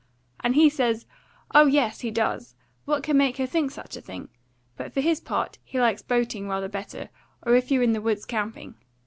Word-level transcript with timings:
And 0.39 0.55
he 0.55 0.67
says, 0.67 1.05
oh, 1.53 1.67
yes, 1.67 1.99
he 1.99 2.09
does; 2.09 2.55
what 2.85 3.03
could 3.03 3.15
make 3.15 3.37
her 3.37 3.45
think 3.45 3.69
such 3.69 3.95
a 3.95 4.01
thing? 4.01 4.29
but 4.75 4.91
for 4.95 4.99
his 4.99 5.21
part 5.21 5.59
he 5.63 5.79
likes 5.79 6.01
boating 6.01 6.47
rather 6.49 6.67
better, 6.67 7.09
or 7.43 7.53
if 7.53 7.69
you're 7.69 7.83
in 7.83 7.93
the 7.93 8.01
woods 8.01 8.25
camping. 8.25 8.73